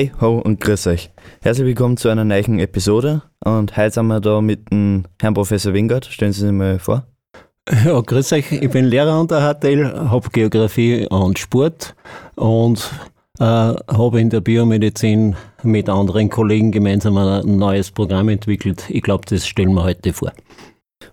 [0.00, 1.10] Hey, ho und grüß euch.
[1.42, 5.74] Herzlich willkommen zu einer neuen Episode und heute sind wir da mit dem Herrn Professor
[5.74, 6.06] Wingard.
[6.06, 7.04] Stellen Sie sich mal vor.
[7.84, 8.50] Ja, grüß euch.
[8.50, 11.94] Ich bin Lehrer an der HTL, habe Geografie und Sport
[12.36, 12.90] und
[13.40, 18.86] äh, habe in der Biomedizin mit anderen Kollegen gemeinsam ein neues Programm entwickelt.
[18.88, 20.32] Ich glaube, das stellen wir heute vor.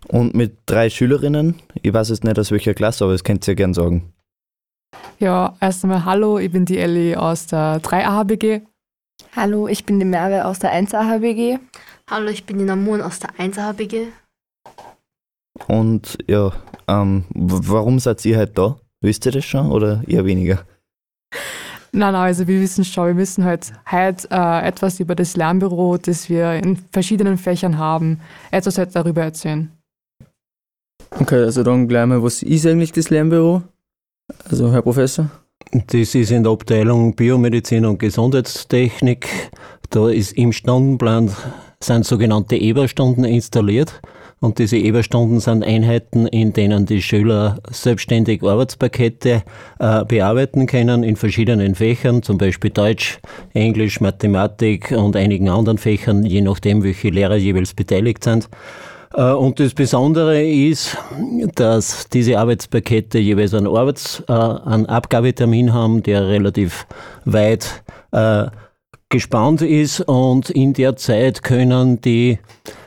[0.08, 1.56] Und mit drei Schülerinnen.
[1.82, 4.14] Ich weiß jetzt nicht aus welcher Klasse, aber das könnt ihr ja gern sagen.
[5.20, 8.62] Ja, erst einmal hallo, ich bin die Elli aus der 3AHBG.
[9.36, 11.60] Hallo, ich bin die Merve aus der 1AHBG.
[12.10, 14.08] Hallo, ich bin die Namun aus der 1AHBG.
[15.68, 16.52] Und ja,
[16.88, 18.78] ähm, warum seid ihr halt da?
[19.02, 20.66] Wisst ihr das schon oder eher weniger?
[21.92, 25.98] Nein, nein, also wir wissen schon, wir müssen halt heute äh, etwas über das Lernbüro,
[25.98, 28.20] das wir in verschiedenen Fächern haben,
[28.52, 29.72] etwas halt darüber erzählen.
[31.12, 33.64] Okay, also dann gleich mal, was ist eigentlich das Lernbüro?
[34.50, 35.30] Also, Herr Professor?
[35.72, 39.28] Das ist in der Abteilung Biomedizin und Gesundheitstechnik.
[39.90, 41.32] Da ist im Stundenplan
[41.82, 44.02] sind sogenannte Eberstunden installiert.
[44.40, 49.44] Und diese Eberstunden sind Einheiten, in denen die Schüler selbstständig Arbeitspakete
[49.80, 53.20] äh, bearbeiten können in verschiedenen Fächern, zum Beispiel Deutsch,
[53.54, 58.48] Englisch, Mathematik und einigen anderen Fächern, je nachdem, welche Lehrer jeweils beteiligt sind.
[59.14, 60.98] Äh, und das Besondere ist,
[61.56, 66.86] dass diese Arbeitspakete jeweils einen, Arbeits-, äh, einen Abgabetermin haben, der relativ
[67.26, 68.48] weit äh,
[69.10, 72.40] gespannt ist und in der Zeit können die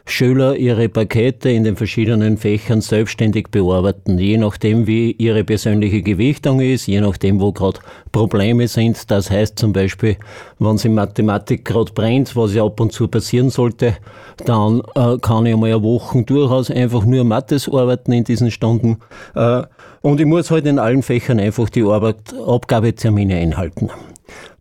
[0.05, 6.61] Schüler ihre Pakete in den verschiedenen Fächern selbstständig bearbeiten, je nachdem wie ihre persönliche Gewichtung
[6.61, 7.81] ist, je nachdem wo gerade
[8.13, 9.11] Probleme sind.
[9.11, 10.17] Das heißt zum Beispiel,
[10.59, 13.97] wenn es in Mathematik gerade brennt, was ja ab und zu passieren sollte,
[14.45, 18.99] dann äh, kann ich eine Woche durchaus einfach nur Mathis arbeiten in diesen Stunden.
[19.35, 19.63] Äh,
[20.03, 23.91] und ich muss halt in allen Fächern einfach die Arbeit, Abgabetermine einhalten.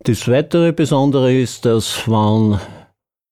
[0.04, 2.58] Das weitere Besondere ist, dass wenn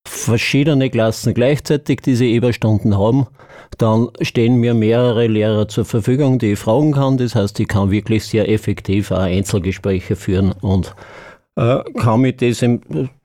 [0.07, 3.27] verschiedene Klassen gleichzeitig diese Eberstunden haben,
[3.77, 7.17] dann stehen mir mehrere Lehrer zur Verfügung, die ich fragen kann.
[7.17, 10.95] Das heißt, ich kann wirklich sehr effektiv auch Einzelgespräche führen und
[11.55, 12.81] äh, kann mich desem,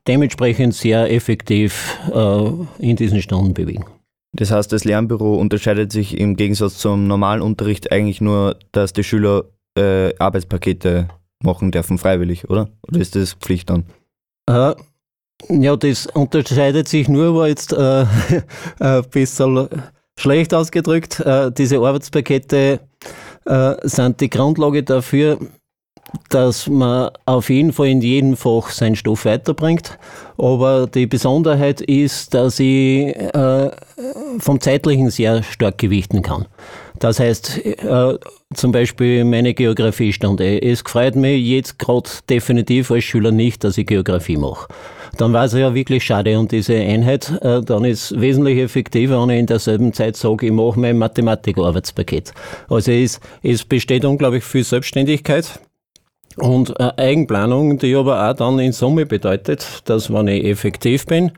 [0.07, 2.49] dementsprechend sehr effektiv äh,
[2.79, 3.85] in diesen Stunden bewegen.
[4.33, 9.03] Das heißt, das Lernbüro unterscheidet sich im Gegensatz zum normalen Unterricht eigentlich nur, dass die
[9.03, 9.45] Schüler
[9.77, 11.07] äh, Arbeitspakete
[11.45, 12.69] machen dürfen, freiwillig, oder?
[12.87, 13.85] Oder ist das Pflicht dann?
[14.47, 14.73] Äh,
[15.49, 18.05] ja, das unterscheidet sich nur, war jetzt äh,
[18.79, 19.67] ein bisschen
[20.17, 21.19] schlecht ausgedrückt.
[21.19, 22.79] Äh, diese Arbeitspakete
[23.45, 25.37] äh, sind die Grundlage dafür,
[26.29, 29.97] dass man auf jeden Fall in jedem Fach seinen Stoff weiterbringt.
[30.37, 33.71] Aber die Besonderheit ist, dass ich äh,
[34.39, 36.45] vom Zeitlichen sehr stark gewichten kann.
[36.99, 38.17] Das heißt, äh,
[38.53, 40.61] zum Beispiel meine Geografiestunde.
[40.61, 44.67] Es freut mich jetzt gerade definitiv als Schüler nicht, dass ich Geografie mache.
[45.17, 49.29] Dann war es ja wirklich schade und diese Einheit, äh, dann ist wesentlich effektiver, wenn
[49.29, 52.33] ich in derselben Zeit sage, ich mache mein Mathematik-Arbeitspaket.
[52.69, 55.59] Also es, es besteht unglaublich viel Selbstständigkeit
[56.37, 61.31] und eine Eigenplanung, die aber auch dann in Summe bedeutet, dass wenn ich effektiv bin,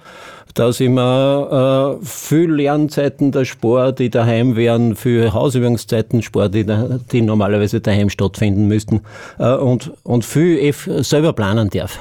[0.54, 6.66] dass ich mir äh, viel Lernzeiten der Sport, die daheim wären, für Hausübungszeiten Sport, die,
[6.66, 9.02] da, die normalerweise daheim stattfinden müssten,
[9.38, 12.00] äh, und, und viel selber planen darf.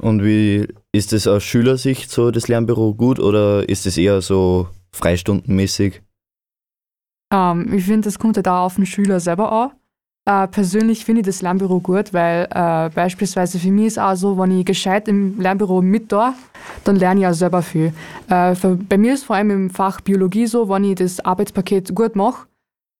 [0.00, 4.68] Und wie ist es aus Schülersicht so, das Lernbüro gut oder ist es eher so
[4.92, 6.02] freistundenmäßig?
[7.32, 9.70] Ähm, ich finde, das kommt ja da auf den Schüler selber an.
[10.26, 14.38] Äh, persönlich finde ich das Lernbüro gut, weil äh, beispielsweise für mich ist auch so,
[14.38, 16.34] wenn ich gescheit im Lernbüro mit da,
[16.84, 17.92] dann lerne ich auch selber viel.
[18.28, 21.94] Äh, für, bei mir ist vor allem im Fach Biologie so, wenn ich das Arbeitspaket
[21.94, 22.46] gut mache,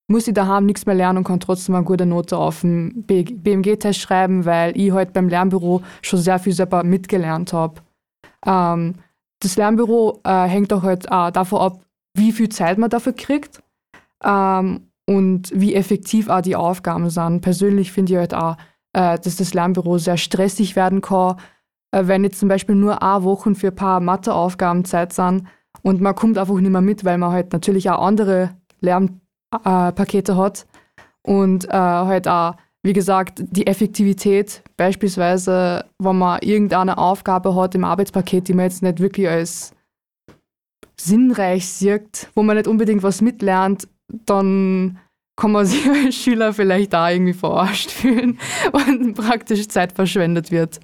[0.09, 4.00] muss ich daheim nichts mehr lernen und kann trotzdem eine gute Note auf dem BMG-Test
[4.00, 7.80] schreiben, weil ich halt beim Lernbüro schon sehr viel selber mitgelernt habe.
[8.45, 8.95] Ähm,
[9.41, 11.80] das Lernbüro äh, hängt auch halt auch davon ab,
[12.15, 13.62] wie viel Zeit man dafür kriegt.
[14.24, 17.41] Ähm, und wie effektiv auch die Aufgaben sind.
[17.41, 18.57] Persönlich finde ich halt auch,
[18.92, 21.36] äh, dass das Lernbüro sehr stressig werden kann,
[21.91, 25.48] äh, wenn jetzt zum Beispiel nur eine Wochen für ein paar Matheaufgaben Zeit sind
[25.83, 30.68] und man kommt einfach nicht mehr mit, weil man halt natürlich auch andere Lernpakete hat
[31.22, 32.54] und äh, halt auch,
[32.84, 38.84] wie gesagt, die Effektivität, beispielsweise, wenn man irgendeine Aufgabe hat im Arbeitspaket, die man jetzt
[38.84, 39.74] nicht wirklich als
[40.97, 43.89] sinnreich sieht, wo man nicht unbedingt was mitlernt,
[44.27, 44.98] dann
[45.36, 48.39] kann man sich als Schüler vielleicht da irgendwie verarscht fühlen
[48.72, 50.80] und praktisch Zeit verschwendet wird.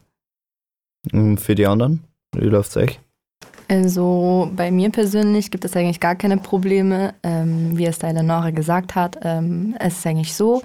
[1.12, 3.00] Und für die anderen, wie läuft es euch?
[3.68, 7.14] Also bei mir persönlich gibt es eigentlich gar keine Probleme.
[7.24, 10.62] Ähm, wie es da Eleonore gesagt hat, ähm, es ist eigentlich so,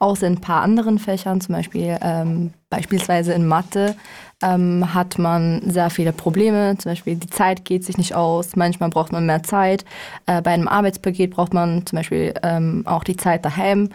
[0.00, 3.94] außer in ein paar anderen Fächern, zum Beispiel ähm, beispielsweise in Mathe,
[4.42, 6.76] ähm, hat man sehr viele Probleme.
[6.78, 9.84] Zum Beispiel die Zeit geht sich nicht aus, manchmal braucht man mehr Zeit.
[10.26, 13.90] Äh, bei einem Arbeitspaket braucht man zum Beispiel ähm, auch die Zeit daheim.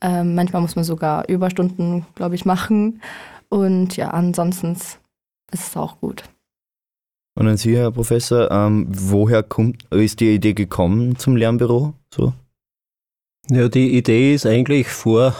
[0.00, 3.02] Ähm, manchmal muss man sogar Überstunden, glaube ich, machen.
[3.48, 4.98] Und ja, ansonsten ist
[5.52, 6.24] es auch gut.
[7.40, 11.94] Und an Sie, Herr Professor, ähm, woher kommt, ist die Idee gekommen zum Lernbüro?
[12.14, 12.34] So?
[13.48, 15.34] Ja, die Idee ist eigentlich vor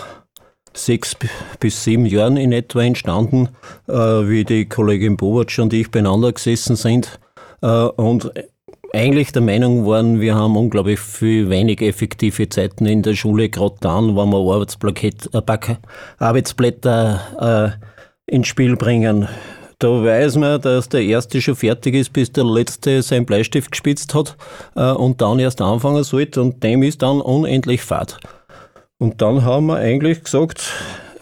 [0.72, 1.14] sechs
[1.60, 3.50] bis sieben Jahren in etwa entstanden,
[3.86, 7.20] äh, wie die Kollegin Bovatsch und ich beieinander gesessen sind
[7.60, 8.32] äh, und
[8.94, 13.76] eigentlich der Meinung waren, wir haben unglaublich viel wenig effektive Zeiten in der Schule, gerade
[13.80, 14.66] dann, wenn wir
[15.68, 15.76] äh,
[16.18, 19.28] Arbeitsblätter äh, ins Spiel bringen.
[19.80, 24.14] Da weiß man, dass der Erste schon fertig ist, bis der Letzte seinen Bleistift gespitzt
[24.14, 24.36] hat
[24.76, 28.18] äh, und dann erst anfangen sollte und dem ist dann unendlich fad.
[28.98, 30.70] Und dann haben wir eigentlich gesagt,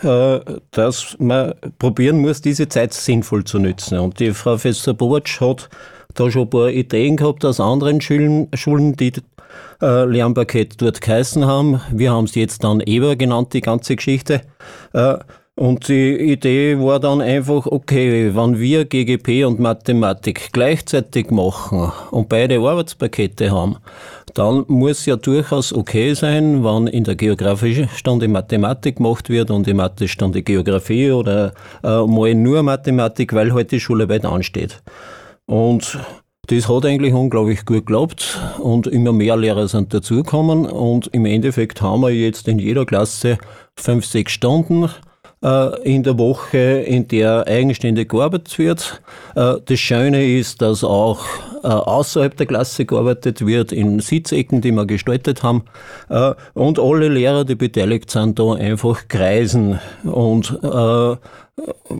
[0.02, 0.40] äh,
[0.72, 4.00] dass man probieren muss, diese Zeit sinnvoll zu nutzen.
[4.00, 5.68] Und die Frau Professor Bortsch hat
[6.14, 9.12] da schon ein paar Ideen gehabt aus anderen Schulen, Schulen die
[9.80, 11.80] äh, Lernpaket dort geheißen haben.
[11.92, 14.40] Wir haben es jetzt dann Eber genannt, die ganze Geschichte.
[14.94, 15.18] Äh,
[15.58, 22.28] und die Idee war dann einfach, okay, wenn wir GGP und Mathematik gleichzeitig machen und
[22.28, 23.76] beide Arbeitspakete haben,
[24.34, 29.66] dann muss ja durchaus okay sein, wenn in der geografischen Stunde Mathematik gemacht wird und
[29.66, 31.52] in Mathe-Stunde Geografie oder
[31.82, 34.80] äh, mal nur Mathematik, weil heute halt die Schule weit ansteht.
[35.46, 35.98] Und
[36.46, 41.82] das hat eigentlich unglaublich gut geklappt und immer mehr Lehrer sind dazugekommen und im Endeffekt
[41.82, 43.38] haben wir jetzt in jeder Klasse
[43.76, 44.88] fünf, sechs Stunden
[45.40, 49.00] in der Woche, in der eigenständig gearbeitet wird.
[49.36, 51.24] Äh, das Schöne ist, dass auch
[51.62, 55.64] äh, außerhalb der Klasse gearbeitet wird, in Sitzecken, die wir gestaltet haben.
[56.54, 60.58] Und alle Lehrer, die beteiligt sind, da einfach kreisen und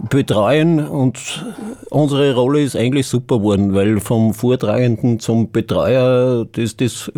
[0.08, 1.44] betreuen und
[1.90, 7.10] unsere Rolle ist eigentlich super geworden, weil vom Vortragenden zum Betreuer, das, das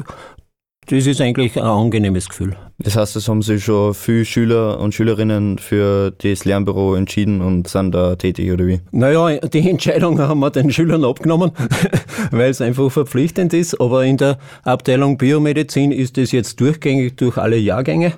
[0.90, 2.56] das ist eigentlich ein angenehmes Gefühl.
[2.80, 7.68] Das heißt, es haben sich schon viele Schüler und Schülerinnen für das Lernbüro entschieden und
[7.68, 8.80] sind da tätig, oder wie?
[8.90, 11.52] Naja, die Entscheidung haben wir den Schülern abgenommen,
[12.32, 13.80] weil es einfach verpflichtend ist.
[13.80, 18.14] Aber in der Abteilung Biomedizin ist es jetzt durchgängig durch alle Jahrgänge.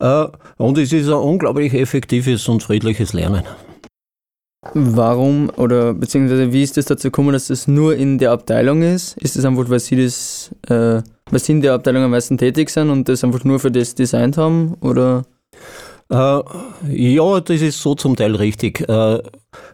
[0.00, 0.24] Äh,
[0.56, 3.44] und es ist ein unglaublich effektives und friedliches Lernen.
[4.74, 9.16] Warum oder beziehungsweise wie ist es dazu gekommen, dass das nur in der Abteilung ist?
[9.16, 12.68] Ist es einfach, weil Sie das, äh, weil Sie in der Abteilung am meisten tätig
[12.68, 14.74] sind und das einfach nur für das designt haben?
[14.82, 15.24] Oder?
[16.10, 16.42] Äh,
[16.90, 18.86] ja, das ist so zum Teil richtig.
[18.86, 19.22] Äh,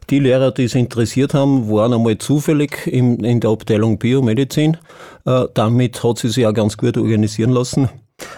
[0.08, 4.76] die Lehrer, die es interessiert haben, waren einmal zufällig in, in der Abteilung Biomedizin.
[5.24, 7.88] Äh, damit hat sie sich auch ganz gut organisieren lassen.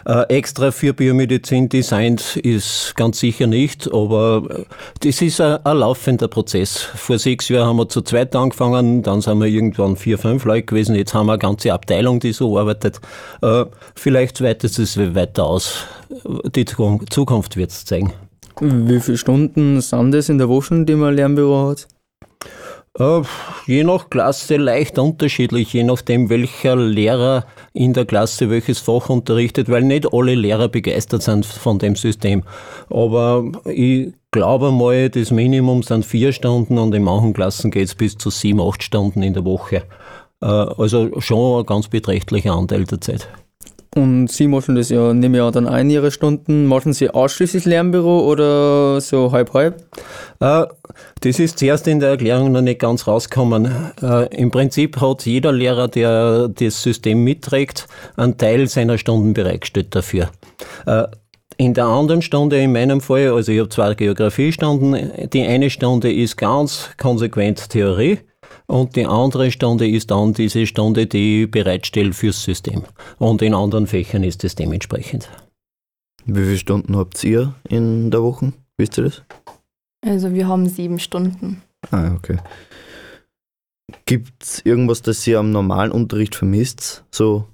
[0.09, 4.65] Äh, extra für Biomedizin designt ist ganz sicher nicht, aber äh,
[5.01, 6.79] das ist ein, ein, laufender Prozess.
[6.79, 10.65] Vor sechs Jahren haben wir zu zweit angefangen, dann sind wir irgendwann vier, fünf Leute
[10.65, 13.01] gewesen, jetzt haben wir eine ganze Abteilung, die so arbeitet.
[13.43, 15.85] Äh, vielleicht weitet es weiter aus.
[16.55, 18.13] Die Zukunft wird es zeigen.
[18.61, 21.87] Wie viele Stunden sind das in der Woche, die man Lernbüro hat?
[22.99, 23.23] Äh,
[23.67, 29.69] je nach Klasse leicht unterschiedlich, je nachdem, welcher Lehrer in der Klasse welches Fach unterrichtet,
[29.69, 32.43] weil nicht alle Lehrer begeistert sind von dem System.
[32.91, 37.95] Aber ich glaube mal, das Minimum sind vier Stunden und in manchen Klassen geht es
[37.95, 39.85] bis zu sieben, acht Stunden in der Woche.
[40.41, 43.29] Äh, also schon ein ganz beträchtlicher Anteil der Zeit.
[43.99, 46.67] Und Sie machen das ja, nehmen ja dann ein Ihre Stunden.
[46.67, 49.83] Machen Sie ausschließlich Lernbüro oder so halb-halb?
[50.39, 50.67] Äh,
[51.21, 53.93] das ist zuerst in der Erklärung noch nicht ganz rausgekommen.
[54.01, 59.97] Äh, Im Prinzip hat jeder Lehrer, der das System mitträgt, einen Teil seiner Stunden bereitgestellt
[59.97, 60.31] dafür.
[60.87, 61.05] Äh,
[61.57, 66.13] in der anderen Stunde, in meinem Fall, also ich habe zwei Geografiestunden, die eine Stunde
[66.13, 68.21] ist ganz konsequent Theorie
[68.69, 72.85] und die andere Stunde ist dann diese Stunde, die ich bereitstelle fürs System.
[73.19, 75.29] Und in anderen Fächern ist es dementsprechend.
[76.27, 78.53] Wie viele Stunden habt ihr in der Woche?
[78.77, 79.23] Wisst ihr das?
[80.05, 81.63] Also wir haben sieben Stunden.
[81.91, 82.39] Ah, okay.
[84.05, 87.05] Gibt es irgendwas, das ihr am normalen Unterricht vermisst?
[87.11, 87.47] So.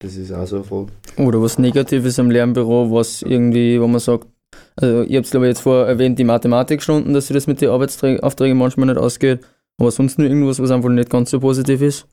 [0.00, 0.92] Das ist auch so eine Frage.
[1.16, 4.28] Oder was Negatives am Lernbüro, was irgendwie, wo man sagt,
[4.76, 7.60] also ich habe es glaube ich jetzt vorher erwähnt, die Mathematikstunden, dass sie das mit
[7.60, 9.40] den Arbeitsaufträgen manchmal nicht ausgeht.
[9.78, 12.06] Aber sonst nur irgendwas, was einfach nicht ganz so positiv ist?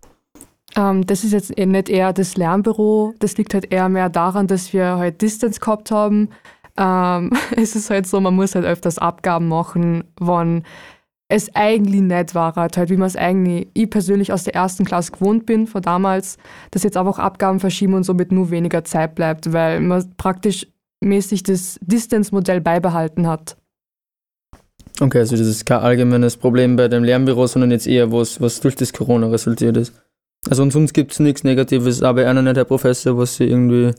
[0.76, 3.14] Ähm, das ist jetzt eh nicht eher das Lernbüro.
[3.20, 6.30] Das liegt halt eher mehr daran, dass wir halt Distance gehabt haben.
[6.78, 10.64] Ähm, es ist halt so, man muss halt öfters Abgaben machen, wann
[11.32, 15.12] es eigentlich nicht war, halt, wie man es eigentlich, ich persönlich aus der ersten Klasse
[15.12, 16.38] gewohnt bin von damals,
[16.72, 20.66] dass jetzt einfach Abgaben verschieben und somit nur weniger Zeit bleibt, weil man praktisch
[21.02, 23.58] mäßig das Distance-Modell beibehalten hat.
[25.02, 28.60] Okay, also das ist kein allgemeines Problem bei dem Lernbüro, sondern jetzt eher was, was
[28.60, 29.94] durch das Corona resultiert ist.
[30.50, 33.94] Also und sonst gibt es nichts Negatives, aber einer nicht, Herr Professor, was Sie irgendwie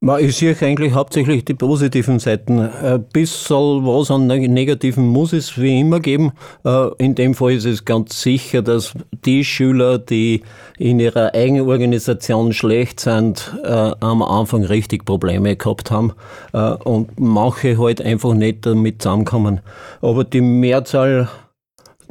[0.00, 2.60] ich sehe eigentlich hauptsächlich die positiven Seiten.
[2.60, 6.32] Ein bisschen was an Negativen muss es wie immer geben.
[6.64, 10.42] Äh, in dem Fall ist es ganz sicher, dass die Schüler, die
[10.78, 16.12] in ihrer Eigenorganisation schlecht sind, äh, am Anfang richtig Probleme gehabt haben
[16.52, 19.60] äh, und manche halt einfach nicht damit zusammenkommen.
[20.00, 21.28] Aber die Mehrzahl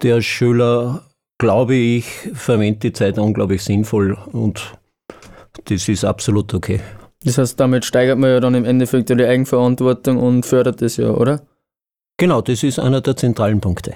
[0.04, 1.04] der Schüler,
[1.38, 4.78] glaube ich, verwendet die Zeit unglaublich sinnvoll und
[5.66, 6.82] das ist absolut okay.
[7.24, 11.10] Das heißt, damit steigert man ja dann im Endeffekt die Eigenverantwortung und fördert das ja,
[11.10, 11.46] oder?
[12.18, 13.96] Genau, das ist einer der zentralen Punkte.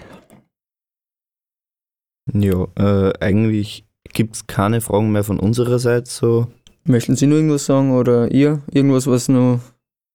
[2.34, 6.10] Ja, äh, eigentlich gibt es keine Fragen mehr von unserer Seite.
[6.10, 6.48] So.
[6.84, 8.62] Möchten Sie nur irgendwas sagen oder ihr?
[8.72, 9.60] Irgendwas, was noch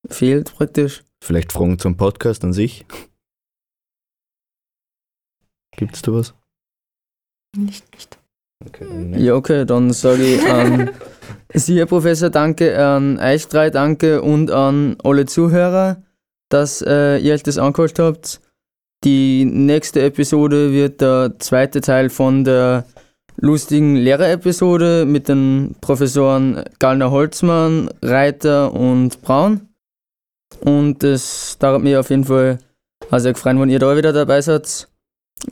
[0.09, 1.05] fehlt praktisch?
[1.23, 2.87] Vielleicht Fragen zum Podcast an sich?
[5.77, 6.35] Gibt es da was?
[7.57, 8.19] Nicht, nicht.
[8.65, 10.91] Okay, ja, okay, dann sage ich an
[11.53, 16.03] Sie, Herr Professor, danke an euch drei, danke und an alle Zuhörer,
[16.49, 18.41] dass äh, ihr euch das angehört habt.
[19.05, 22.85] Die nächste Episode wird der zweite Teil von der
[23.37, 29.69] lustigen Lehrerepisode mit den Professoren Gallner Holzmann, Reiter und Braun.
[30.61, 32.59] Und es dauert mir auf jeden Fall
[33.13, 34.89] sehr gefreut, wenn ihr da wieder dabei seid.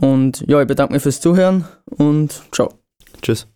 [0.01, 2.84] Und ja, ich bedanke mich fürs Zuhören und ciao.
[3.25, 3.49] Tschüss.